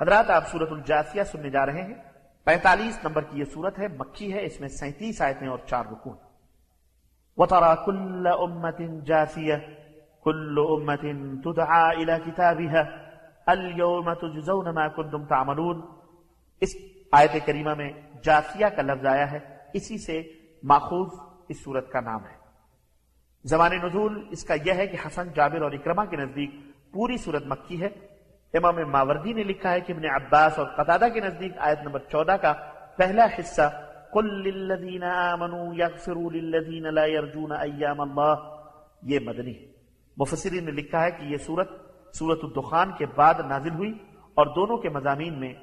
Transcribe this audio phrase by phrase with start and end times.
[0.00, 1.94] حضرات، آپ سورت الجاسیہ سننے جا رہے ہیں۔
[2.44, 6.16] پینتالیس نمبر کی یہ سورت ہے مکھی ہے، اس میں سینتیس آیتیں اور چار رکون
[7.36, 9.58] وَتَرَى كُلَّ أُمَّةٍ جَاثِيَةٍ
[10.20, 11.12] كُلُّ أُمَّةٍ
[11.42, 12.82] تُدْعَى إِلَى كِتَابِهَا،
[13.46, 15.80] الْيَوْمَ تُجْزَوْنَ مَا كُنْتُمْ تَعْمَلُونَ۔
[16.60, 16.76] اس
[17.12, 17.92] آیت کریمہ میں
[18.22, 19.38] جاسیہ کا لفظ آیا ہے،
[19.72, 20.22] اسی سے
[20.62, 21.08] ماخوذ
[21.48, 22.36] اس سورت کا نام ہے۔
[23.44, 26.50] زمان نزول، اس کا یہ ہے کہ حسن، جابر اور اکرمہ کے نزدیک
[26.92, 28.13] پوری صورت مکی ہے۔
[28.54, 32.32] امام ماوردی نے لکھا ہے کہ ابن عباس اور قطادہ کے نزدیک آیت نمبر چودہ
[32.32, 32.52] کا
[32.96, 33.70] پہلا حصہ،
[34.12, 38.34] قل للذین آمنوا یغفروا للذین لا یرجون ایام اللہ
[39.02, 39.66] یہ مدنی ہے۔
[40.16, 41.70] مفسرین نے لکھا ہے کہ یہ سورت
[42.14, 43.92] سورت الدخان کے بعد نازل ہوئی
[44.34, 45.54] اور دونوں کے مضامین میں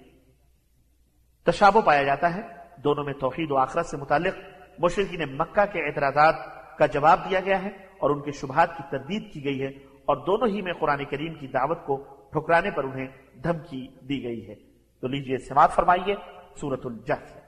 [1.43, 2.41] تشابہ پایا جاتا ہے۔
[2.83, 4.33] دونوں میں توحید و آخرت سے متعلق
[4.79, 6.35] مشرقین مکہ کے اعتراضات
[6.77, 9.67] کا جواب دیا گیا ہے اور ان کے شبہات کی تردید کی گئی ہے
[10.05, 13.07] اور دونوں ہی میں قرآن کریم کی دعوت کو ٹھکرانے پر انہیں
[13.43, 14.55] دھمکی دی گئی ہے۔
[14.99, 16.15] تو لیجیے سماعت فرمائیے
[16.55, 17.41] سورت الجہد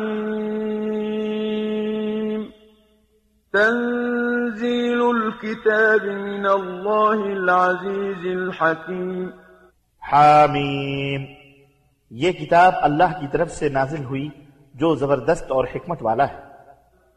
[3.53, 9.29] تنزیل الكتاب من اللہ العزیز الحکیم۔
[10.13, 11.25] حامیم۔
[12.11, 14.29] یہ کتاب اللہ کی طرف سے نازل ہوئی
[14.77, 16.47] جو زبردست اور حکمت والا ہے۔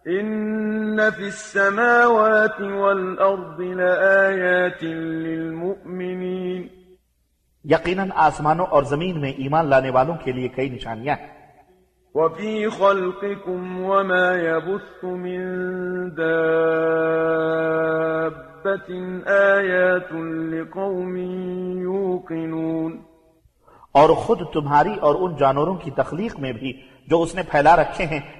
[0.06, 6.68] ان في السماوات والارض لايات للمؤمنين۔
[7.66, 11.28] يقينا آسمانوں اور زمین میں ایمان لانے والوں کے لیے کئی نشانیاں ہیں۔
[12.16, 15.42] وفي خلقكم وما يبث من
[16.18, 16.52] دابه
[19.26, 20.14] ايات
[20.52, 21.16] لقوم
[21.82, 23.09] يوقنون۔
[23.96, 26.74] اور خود تمہاری اور ان جانوروں کی تخلیق میں بھی
[27.08, 28.20] جو اس نے پھیلا رکھے ہیں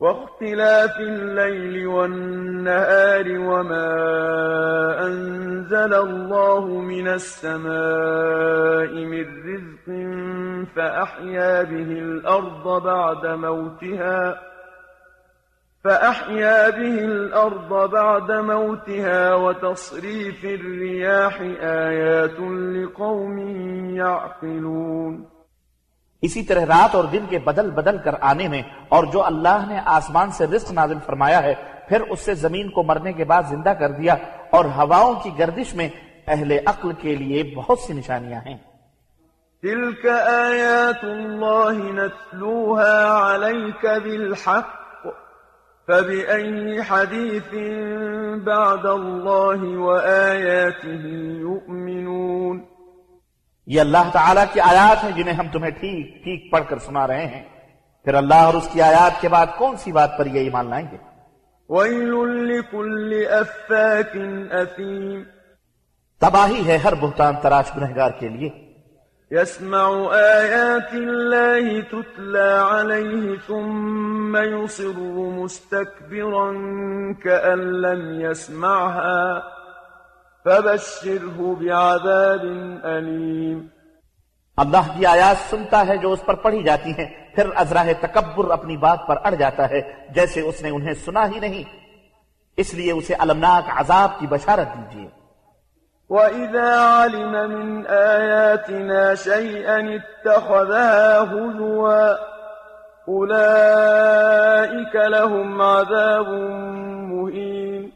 [0.00, 3.90] واختلاف الليل والنهار وما
[5.00, 9.86] أنزل الله من السماء من رزق
[10.76, 14.40] فأحيا به الأرض بعد موتها
[15.84, 21.40] فأحيا به الأرض بعد موتها وتصريف الرياح
[21.70, 22.40] آيات
[22.76, 23.38] لقوم
[23.96, 25.24] يعقلون.
[26.22, 29.80] اسی طرح رات اور دن کے بدل بدل کر آنے میں اور جو اللہ نے
[29.84, 31.54] آسمان سے رزق نازل فرمایا ہے
[31.88, 34.14] پھر اس سے زمین کو مرنے کے بعد زندہ کر دیا
[34.50, 35.88] اور ہواؤں کی گردش میں
[36.26, 38.56] اہل عقل کے لیے بہت سی نشانیاں ہیں۔
[39.62, 42.96] تلك آيات الله نتلوها
[43.26, 44.83] عليك بالحق
[45.88, 47.54] فبأي حديث
[48.44, 52.64] بعد الله وآياته يؤمنون
[53.66, 57.26] یہ اللہ تعالیٰ کی آیات ہیں جنہیں ہم تمہیں ٹھیک ٹھیک پڑھ کر سنا رہے
[57.26, 57.44] ہیں۔
[58.04, 60.86] پھر اللہ اور اس کی آیات کے بعد کون سی بات پر یہ ایمان لائیں
[60.92, 60.96] گے؟
[61.68, 64.22] وَيْلٌ لِكُلِّ أَفَّاكٍ
[64.62, 65.22] أَثِيمٍ
[66.18, 68.63] تباہی ہے ہر بہتان تراش گنہگار کے لیے۔
[69.32, 74.98] يسمع آيات الله تتلى عليه ثم يصر
[75.36, 76.52] مستكبرا
[77.22, 79.40] كأن لم يسمعها
[80.44, 82.44] فبشره بعذاب
[82.84, 83.66] أليم۔
[84.56, 88.76] اللہ کی آیات سنتا ہے جو اس پر پڑھی جاتی ہیں، پھر ازراہ تکبر اپنی
[88.76, 89.80] بات پر اڑ جاتا ہے،
[90.14, 91.62] جیسے اس نے انہیں سنا ہی نہیں۔
[92.56, 95.23] اس لیے اسے المناک عذاب کی بشارت دیجیے
[96.10, 102.14] وَإِذَا عَلِمَ مِنْ آيَاتِنَا شَيْئًا اتَّخَذَهَا هُزُوًا
[103.08, 106.28] أُولَئِكَ لَهُمْ عَذَابٌ
[107.12, 107.88] مُهِينٌ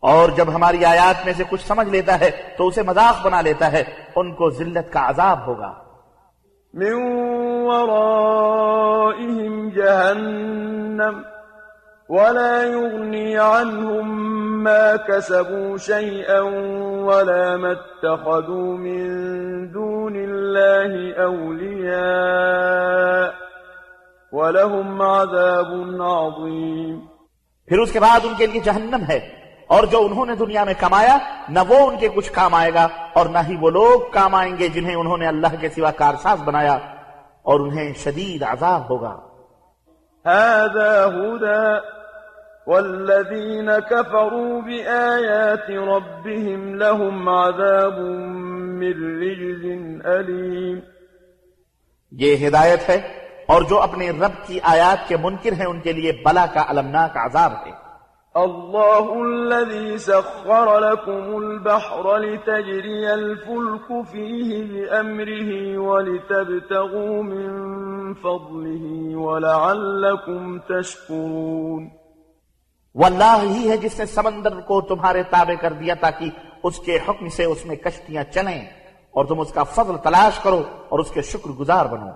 [0.00, 3.72] اور جب ہماری آیات میں سے کچھ سمجھ لیتا ہے تو اسے مذاق بنا لیتا
[3.72, 3.84] ہے
[4.16, 5.72] ان کو ذلت کا عذاب ہوگا۔
[6.74, 6.92] من
[7.66, 11.22] ورائهم جهنم
[12.08, 14.37] ولا يغني عنهم
[14.68, 16.40] ما كسبوا شيئا
[17.08, 19.02] ولا ما اتخذوا من
[19.72, 20.92] دون الله
[21.26, 22.68] أولياء
[24.32, 25.70] ولهم عذاب
[26.00, 26.96] عظيم.
[27.68, 29.18] پھر اس کے بعد ان کے لیے جہنم ہے
[29.66, 31.18] اور جو انہوں نے دنیا میں کمایا
[31.48, 34.58] نہ وہ ان کے کچھ کام آئے گا اور نہ ہی وہ لوگ کام آئیں
[34.58, 36.78] گے جنہیں انہوں نے اللہ کے سوا کارساز بنایا
[37.42, 39.14] اور انہیں شدید عذاب ہوگا۔
[40.24, 41.97] هذا هدى
[42.68, 47.98] والذين كفروا بآيات ربهم لهم عذاب
[48.80, 49.64] من رجز
[50.06, 50.78] أليم.
[52.12, 52.96] یہ ہدایت ہے
[53.46, 57.16] اور جو اپنے رب کی آیات کے منکر ہیں ان کے لیے بلا کا المناک
[57.16, 57.88] عذاب ہے۔
[58.34, 67.48] الله الذي سخر لكم البحر لتجري الفلك فيه بأمره ولتبتغوا من
[68.14, 71.97] فضله ولعلكم تشكرون
[72.98, 76.30] وہ اللہ ہی ہے جس نے سمندر کو تمہارے تابع کر دیا تاکہ
[76.64, 78.60] اس کے حکم سے اس میں کشتیاں چلیں
[79.14, 82.10] اور تم اس کا فضل تلاش کرو اور اس کے شکر گزار بنو۔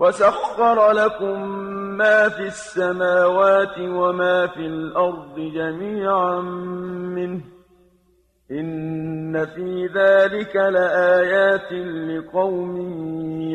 [0.00, 1.48] وسخر لكم
[1.96, 6.40] ما في السماوات وما في الأرض جميعا
[7.16, 7.40] منه
[8.50, 11.72] إن في ذلك لآيات
[12.08, 12.76] لقوم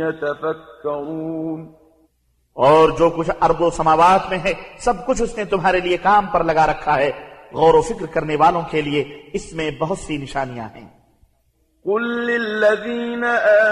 [0.02, 1.76] يتفكرون
[2.56, 6.26] اور جو کچھ ارض و سماوات میں ہے سب کچھ اس نے تمہارے لیے کام
[6.26, 7.12] پر لگا رکھا ہے۔
[7.54, 9.04] غور و فکر کرنے والوں کے لیے
[9.34, 10.88] اس میں بہت سی نشانیاں ہیں۔
[11.84, 13.24] قل للذين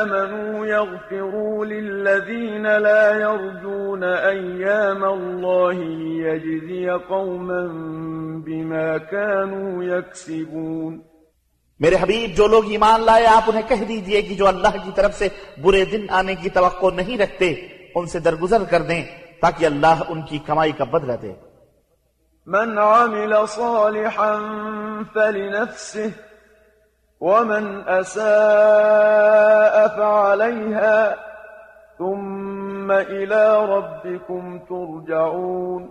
[0.02, 7.62] آمنوا يغفروا للذين لا يرجون أيام الله ليجزي قوما
[8.46, 11.02] بما كانوا يكسبون۔
[11.80, 15.20] میرے حبیب جو لوگ ایمان لائے آپ انہیں کہہ دیجیے کہ جو اللہ کی طرف
[15.20, 15.28] سے
[15.62, 17.54] برے دن آنے کی توقع نہیں رکھتے
[17.96, 19.06] ان سے درگزر کر دیں
[19.42, 21.34] تاکہ اللہ ان کی کمائی کا بدلہ دے۔
[22.48, 24.38] من عمل صالحا
[25.14, 26.08] فلنفسه
[27.22, 31.16] ومن أساء فعليها
[31.98, 35.88] ثم إلى ربكم ترجعون۔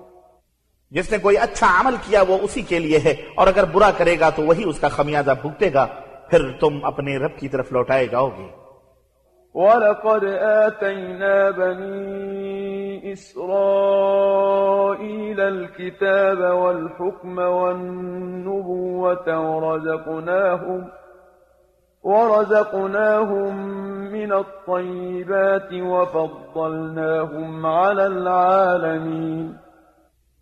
[0.90, 4.20] جس نے کوئی اچھا عمل کیا وہ اسی کے لیے ہے اور اگر برا کرے
[4.20, 5.86] گا تو وہی اس کا خمیازہ بھگتے گا
[6.30, 8.61] پھر تم اپنے رب کی طرف لوٹائے جاؤ گے۔
[9.54, 20.88] وَلَقَدْ آتَيْنَا بَنِي إِسْرَائِيلَ الْكِتَابَ وَالْحُكْمَ وَالنُّبُوَّةَ وَرَزَقْنَاهُمْ
[22.04, 23.56] ورزقناهم
[24.12, 29.52] من الطيبات وفضلناهم على العالمين.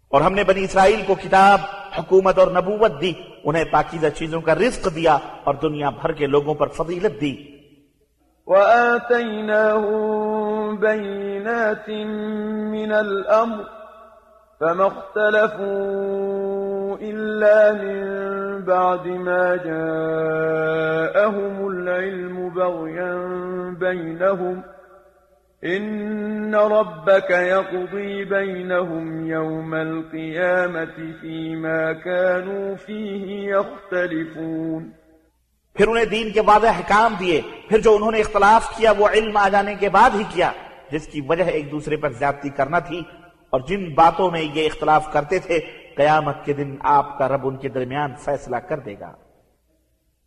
[0.09, 1.59] اور ہم نے بنی اسرائیل کو کتاب
[1.99, 3.13] حکومت اور نبوت دی
[3.45, 7.50] انہیں پاکیزہ چیزوں کا رزق دیا اور دنیا بھر کے لوگوں پر فضیلت دی۔
[8.51, 10.01] وآتيناهم
[10.77, 11.91] بينات
[12.71, 13.65] من الأمر
[14.61, 16.17] فما اختلفوا
[17.03, 18.01] إلا من
[18.65, 20.47] بعد ما جاءهم
[21.69, 23.15] العلم بغيا
[23.81, 24.63] بينهم
[25.65, 35.00] إن ربك يقضي بينهم يوم القيامة فيما كانوا فيه يختلفون
[35.75, 39.37] پھر انہیں دین کے واضح حکام دیے پھر جو انہوں نے اختلاف کیا وہ علم
[39.37, 40.53] آ جانے کے بعد ہی کیا
[40.91, 43.03] جس کی وجہ ایک دوسرے پر زیادتی کرنا تھی۔
[43.51, 45.61] اور جن باتوں میں یہ اختلاف کرتے تھے
[45.97, 49.13] قیامت کے دن آپ کا رب ان کے درمیان فیصلہ کر دے گا۔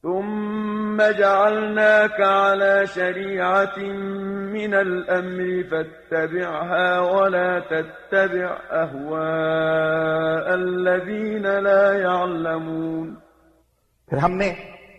[0.01, 3.95] ثم جعلناك على شريعة
[4.51, 13.15] من الأمر فاتبعها ولا تتبع أهواء الذين لا يعلمون۔
[14.07, 14.53] پھر ہم نے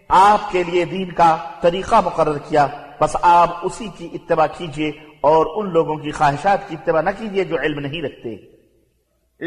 [0.09, 2.67] آپ کے لیے دین کا طریقہ مقرر کیا۔
[3.01, 4.89] بس آپ اسی کی اتباع کیجیے
[5.21, 8.55] اور ان لوگوں کی خواہشات کی اتباع نہ کیجیے جو علم نہیں رکھتے۔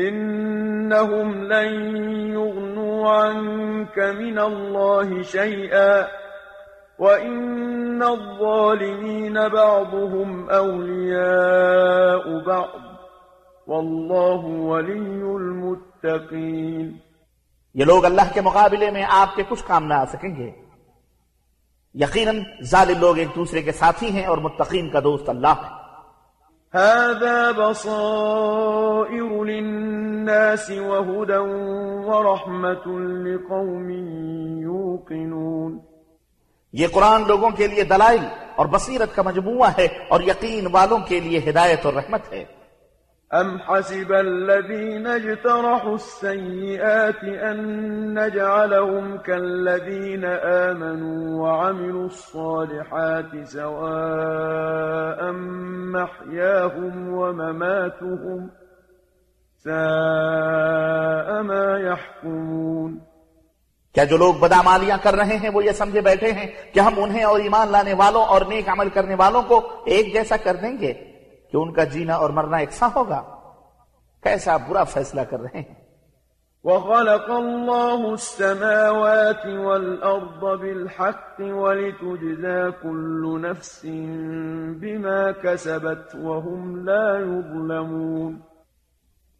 [0.09, 1.95] إنهم لن
[2.33, 6.05] يغنوا عنك من الله شيئا
[6.99, 12.79] وإن الظالمين بعضهم أولياء بعض۔
[13.67, 17.06] والله ولي المتقين۔
[17.77, 20.51] یہ لوگ اللہ کے مقابلے میں آپ کے کچھ کام نہ آ سکیں گے۔
[21.93, 25.77] یقیناً ظالم لوگ ایک دوسرے کے ساتھی ہیں اور متقین کا دوست اللہ ہے۔
[26.79, 31.53] هذا بصائر للناس وهدى
[32.05, 33.89] ورحمة لقوم
[34.61, 35.79] يوقنون۔
[36.73, 41.19] یہ قرآن لوگوں کے لیے دلائل اور بصیرت کا مجموعہ ہے اور یقین والوں کے
[41.19, 42.56] لیے ہدایت اور رحمت ہے۔
[43.33, 55.31] أم حسب الذين اجترحوا السيئات أن نجعلهم كالذين آمنوا وعملوا الصالحات سواء
[55.91, 58.49] محياهم ومماتهم
[59.65, 62.99] ساء ما يحكمون
[63.95, 67.23] کیا جو لوگ بدامالیاں کر رہے ہیں وہ یہ سمجھے بیٹھے ہیں کہ ہم انہیں
[67.23, 70.93] اور ایمان لانے والوں اور نیک عمل کرنے والوں کو ایک جیسا کر دیں گے
[71.51, 73.21] کہ ان کا جینا اور مرنا یکساں ہوگا۔
[74.23, 75.87] کیسا برا فیصلہ کر رہے ہیں؟
[76.63, 83.85] وخلق الله السماوات والأرض بالحق ولتجزى كل نفس
[84.81, 88.39] بما كسبت وهم لا يظلمون۔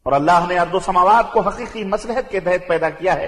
[0.04, 3.26] اور اللہ نے ارض و سماوات کو حقیقی مسلحت کے تحت پیدا کیا ہے۔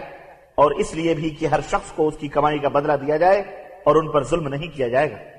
[0.56, 3.40] اور اس لیے بھی کہ ہر شخص کو اس کی کمائی کا بدلہ دیا جائے
[3.84, 5.39] اور ان پر ظلم نہیں کیا جائے گا۔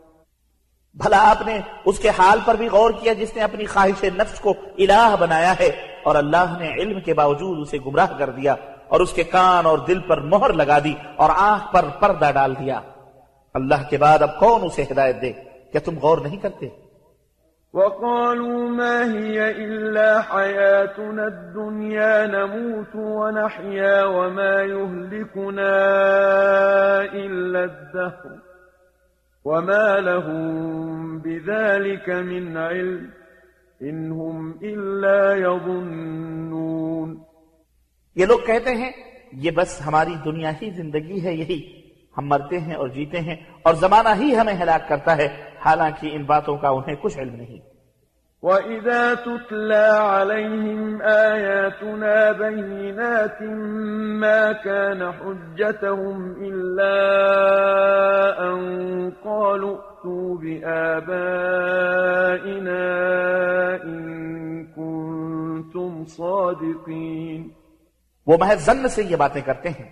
[0.93, 4.39] بھلا آپ نے اس کے حال پر بھی غور کیا جس نے اپنی خواہش نفس
[4.39, 5.71] کو الہ بنایا ہے
[6.03, 8.55] اور اللہ نے علم کے باوجود اسے گمراہ کر دیا
[8.87, 12.53] اور اس کے کان اور دل پر مہر لگا دی اور آنکھ پر پردہ ڈال
[12.59, 12.79] دیا۔
[13.53, 15.31] اللہ کے بعد اب کون اسے ہدایت دے؟
[15.71, 16.67] کیا تم غور نہیں کرتے؟
[17.73, 25.73] وقالوا ما هي إلا حياتنا الدنيا نموت ونحيا وما يهلكنا
[27.13, 28.50] إلا الدهر۔
[29.45, 33.09] وما لهم بذلك من علم
[33.81, 34.59] إن هم
[35.35, 37.09] يظنون
[38.15, 38.91] یہ لوگ کہتے ہیں،
[39.33, 41.59] یہ بس ہماری دنیا ہی زندگی ہے، یہی
[42.17, 45.27] ہم مرتے ہیں اور جیتے ہیں اور زمانہ ہی ہمیں ہلاک کرتا ہے،
[45.65, 47.70] حالانکہ ان باتوں کا انہیں کچھ علم نہیں۔
[48.43, 53.41] وَإِذَا تُتْلَى عَلَيْهِمْ آيَاتُنَا بَيِّنَاتٍ
[54.21, 56.97] مَا كَانَ حُجَّتَهُمْ إِلَّا
[58.39, 61.15] أَن قَالُوا ائْتُوا بِآبَائِنَا
[63.83, 67.47] إِن كُنتُمْ صَادِقِينَ
[68.27, 69.89] وہ محض زن سے یہ باتیں کرتے ہیں۔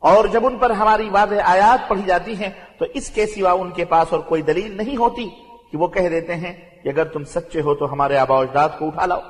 [0.00, 3.70] اور جب ان پر ہماری واضح آیات پڑھی جاتی ہیں، تو اس کے سوا ان
[3.70, 5.28] کے پاس اور کوئی دلیل نہیں ہوتی
[5.72, 9.06] کہ وہ کہہ دیتے ہیں اگر تم سچے ہو تو ہمارے آبا اجداد کو اٹھا
[9.06, 9.20] لاؤ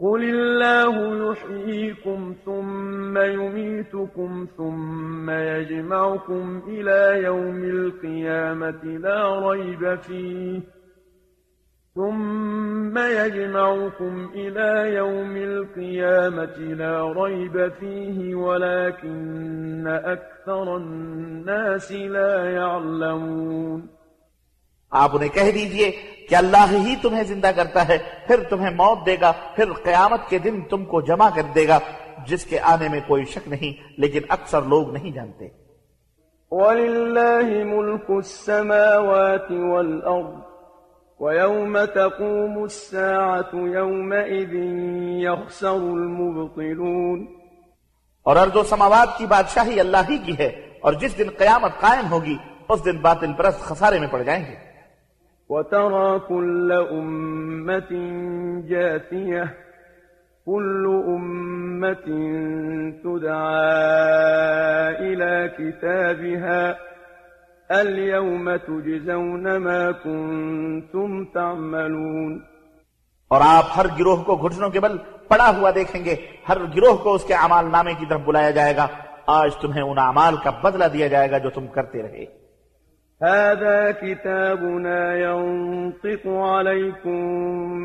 [0.00, 10.60] قل الله يحييكم ثم يميتكم ثم يجمعكم إلى يوم القيامة لا ريب فيه.
[11.94, 23.86] ثم يجمعكم إلى يوم القيامة لا ريب فيه ولكن أكثر الناس لا يعلمون.
[24.90, 29.16] آپ انہیں کہہ دیجئے کہ اللہ ہی تمہیں زندہ کرتا ہے پھر تمہیں موت دے
[29.20, 31.78] گا پھر قیامت کے دن تم کو جمع کر دے گا
[32.26, 35.48] جس کے آنے میں کوئی شک نہیں لیکن اکثر لوگ نہیں جانتے۔
[36.50, 40.48] وَلِلَّهِ مُلْكُ السَّمَاوَاتِ وَالْأَرْضِ
[41.20, 44.54] ويوم تقوم الساعة يومئذ
[45.22, 47.26] يخسر المبطلون۔
[48.22, 50.46] اور ارض و سماوات کی بادشاہی اللہ ہی کی ہے
[50.80, 52.36] اور جس دن قیامت قائم ہوگی
[52.68, 54.67] اس دن باطل پرست خسارے میں پڑ جائیں گے۔
[55.50, 57.96] وترى كل أمة
[58.68, 59.44] جاثية،
[60.46, 62.10] كل أمة
[63.02, 63.62] تدعى
[64.98, 66.72] إلى كتابها،
[67.68, 72.38] اليوم تجزون ما كنتم تعملون۔
[73.28, 74.96] اور آپ ہر گروہ کو گھٹنوں کے بل
[75.28, 76.16] پڑا ہوا دیکھیں گے،
[76.48, 78.86] ہر گروہ کو اس کے عمال نامے کی طرف بلایا جائے گا۔
[79.26, 82.37] آج تمہیں ان اعمال کا بدلہ دیا جائے گا جو تم کرتے رہے۔
[83.22, 87.18] هذا كتابنا ينطق عليكم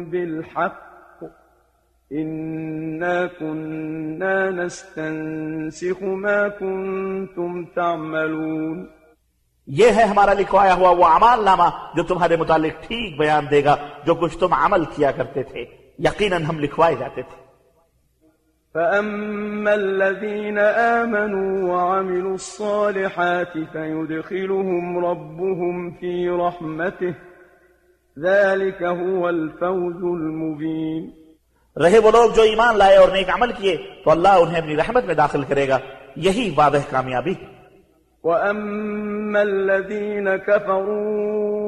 [0.09, 1.23] بالحق.
[2.11, 8.85] إنا كنا نستنسخ ما كنتم تعملون.
[9.67, 13.75] یہ ہے ہمارا لکھوایا ہوا وہ عمال نامہ جو تمہارے متعلق ٹھیک بیان دے گا
[14.05, 15.65] جو کچھ تم عمل کیا کرتے تھے
[15.99, 17.42] یقیناً ہم لکھوائے جاتے تھے۔
[18.73, 27.11] فَأَمَّا الَّذِينَ آمَنُوا وَعَمِلُوا الصَّالِحَاتِ فَيُدْخِلُهُمْ رَبُّهُمْ فِي رَحْمَتِهِ
[28.19, 31.23] ذَلِكَ هُوَ الْفَوْزُ الْمُبِينَ
[31.83, 35.05] رہے وہ لوگ جو ایمان لائے اور نیک عمل کیے تو اللہ انہیں اپنی رحمت
[35.05, 35.77] میں داخل کرے گا۔
[36.15, 37.33] یہی واضح کامیابی۔
[38.23, 41.62] وأما الذين كفروا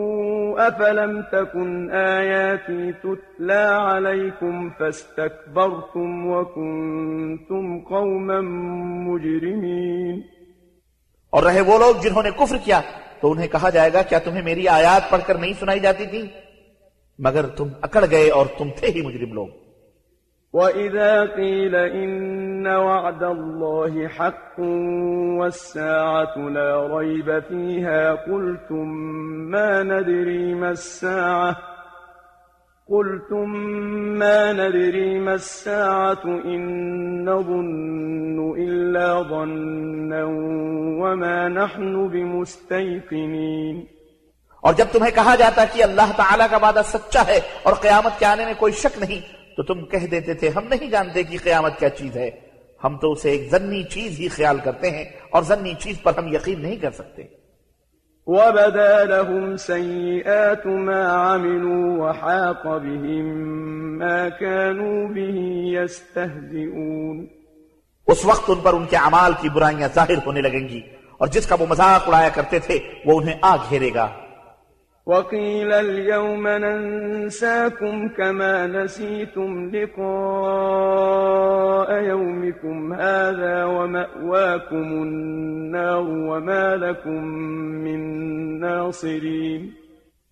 [0.59, 8.41] أفلم تكن آياتي تتلى عليكم فاستكبرتم وكنتم قوما
[9.11, 10.21] مجرمين۔
[11.29, 12.81] اور رہے وہ لوگ جنہوں نے کفر کیا
[13.21, 16.27] تو انہیں کہا جائے گا، کیا تمہیں میری آیات پڑھ کر نہیں سنائی جاتی تھی؟
[17.19, 19.47] مگر تم اکڑ گئے اور تم تھے ہی مجرم لوگ۔
[20.55, 24.59] وَإِذَا قِيلَ إِنَّ وَعْدَ اللَّهِ حَقٌّ
[25.39, 28.87] وَالسَّاعَةُ لَا رَيْبَ فِيهَا قُلْتُم
[29.51, 31.57] مَّا نَدْرِي مَا السَّاعَةُ
[32.89, 33.49] قُلْتُم
[34.23, 36.61] مَّا نَدْرِي مَا السَّاعَةُ إِن
[37.25, 40.23] نَّظُنُّ إِلَّا ظَنًّا
[41.03, 43.85] وَمَا نَحْنُ بِمُسْتَيْقِنِينَ
[44.63, 48.25] اور جب تمہیں کہا جاتا کہ اللہ تعالیٰ کا وعدہ سچا ہے اور قیامت کے
[48.25, 51.79] آنے میں کوئی شک نہیں تو تم کہہ دیتے تھے ہم نہیں جانتے کہ قیامت
[51.79, 52.31] کیا چیز ہے۔
[52.83, 56.27] ہم تو اسے ایک زنی چیز ہی خیال کرتے ہیں اور زنی چیز پر ہم
[56.27, 57.23] یقین نہیں کر سکتے۔
[58.27, 63.35] وَبَدَا لَهُمْ سَيِّئَاتُ مَا عَمِلُوا وَحَاقَ بِهِمْ
[63.97, 65.37] مَا كَانُوا بِهِ
[65.77, 67.25] يَسْتَهْزِئُونَ۔
[68.07, 70.81] اس وقت ان پر ان کے عمال کی برائیاں ظاہر ہونے لگیں گی
[71.17, 74.24] اور جس کا وہ مذاق اڑایا کرتے تھے وہ انہیں آ گھیرے گا۔
[75.07, 79.97] وقيل اليوم ننساكم كما نسيتم لقاء
[82.01, 87.25] يومكم هذا ومأواكم النار وما لكم
[87.83, 87.99] من
[88.59, 89.69] ناصرين.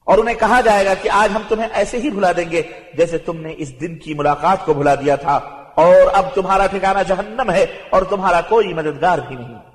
[0.06, 2.62] اور انہیں کہا جائے گا کہ آج ہم تمہیں ایسے ہی بھلا دیں گے
[2.94, 5.40] جیسے تم نے اس دن کی ملاقات کو بھلا دیا تھا۔
[5.76, 9.74] اور اب تمہارا ٹھکانہ جہنم ہے اور تمہارا کوئی مددگار بھی نہیں۔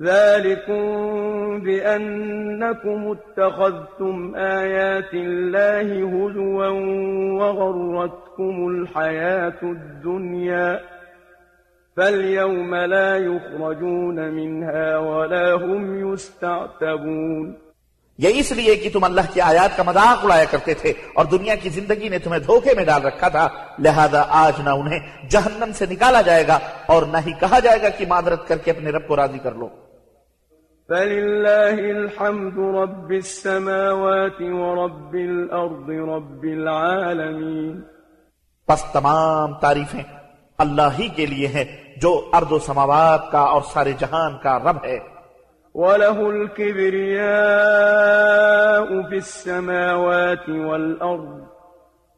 [0.00, 6.68] ذلكم بأنكم اتخذتم آيات الله هزوا
[7.40, 10.80] وغرتكم الحياة الدنيا
[11.96, 17.52] فاليوم لا يخرجون منها ولا هم يستعتبون
[18.18, 21.54] یہ اس لیے کہ تم اللہ کی آیات کا مذاق اڑایا کرتے تھے اور دنیا
[21.62, 25.86] کی زندگی نے تمہیں دھوکے میں ڈال رکھا تھا، لہذا آج نہ انہیں جہنم سے
[25.90, 29.06] نکالا جائے گا اور نہ ہی کہا جائے گا کہ معذرت کر کے اپنے رب
[29.08, 29.68] کو راضی کر لو۔
[30.92, 37.80] فلله الحمد رب السماوات ورب الأرض رب العالمين۔
[38.66, 40.02] پس تمام تعریفیں
[40.58, 41.64] اللہ ہی کے لیے ہیں
[41.96, 44.98] جو ارض و سماوات کا اور سارے جہان کا رب ہے۔
[45.74, 47.18] وله الكبرياء
[49.08, 51.42] في السماوات والأرض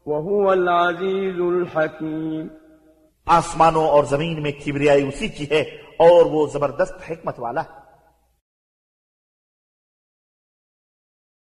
[0.05, 2.47] وهو العزيز الحكيم۔
[3.25, 5.61] آسمانوں اور زمین میں کبریائی اسی کی ہے
[5.99, 7.84] اور وہ زبردست حکمت والا ہے۔